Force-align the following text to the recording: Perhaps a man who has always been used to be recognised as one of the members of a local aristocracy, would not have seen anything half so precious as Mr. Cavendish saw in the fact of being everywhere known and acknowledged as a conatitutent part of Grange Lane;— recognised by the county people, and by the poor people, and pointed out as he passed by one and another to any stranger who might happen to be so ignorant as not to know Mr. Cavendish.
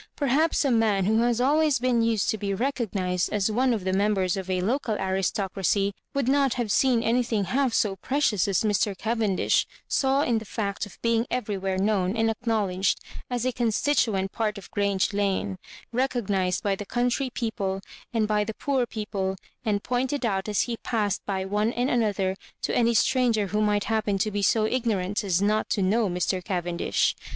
Perhaps 0.15 0.65
a 0.65 0.71
man 0.71 1.05
who 1.05 1.19
has 1.21 1.39
always 1.39 1.77
been 1.77 2.01
used 2.01 2.31
to 2.31 2.37
be 2.39 2.55
recognised 2.55 3.31
as 3.31 3.51
one 3.51 3.71
of 3.71 3.83
the 3.83 3.93
members 3.93 4.35
of 4.35 4.49
a 4.49 4.59
local 4.59 4.95
aristocracy, 4.95 5.93
would 6.15 6.27
not 6.27 6.55
have 6.55 6.71
seen 6.71 7.03
anything 7.03 7.43
half 7.43 7.71
so 7.71 7.97
precious 7.97 8.47
as 8.47 8.63
Mr. 8.63 8.97
Cavendish 8.97 9.67
saw 9.87 10.23
in 10.23 10.39
the 10.39 10.43
fact 10.45 10.87
of 10.87 10.99
being 11.03 11.27
everywhere 11.29 11.77
known 11.77 12.17
and 12.17 12.31
acknowledged 12.31 12.99
as 13.29 13.45
a 13.45 13.51
conatitutent 13.51 14.31
part 14.31 14.57
of 14.57 14.71
Grange 14.71 15.13
Lane;— 15.13 15.59
recognised 15.93 16.63
by 16.63 16.73
the 16.75 16.83
county 16.83 17.29
people, 17.29 17.79
and 18.11 18.27
by 18.27 18.43
the 18.43 18.55
poor 18.55 18.87
people, 18.87 19.35
and 19.63 19.83
pointed 19.83 20.25
out 20.25 20.49
as 20.49 20.61
he 20.61 20.77
passed 20.77 21.23
by 21.27 21.45
one 21.45 21.71
and 21.73 21.91
another 21.91 22.35
to 22.63 22.75
any 22.75 22.95
stranger 22.95 23.45
who 23.45 23.61
might 23.61 23.83
happen 23.83 24.17
to 24.17 24.31
be 24.31 24.41
so 24.41 24.65
ignorant 24.65 25.23
as 25.23 25.43
not 25.43 25.69
to 25.69 25.83
know 25.83 26.09
Mr. 26.09 26.43
Cavendish. 26.43 27.15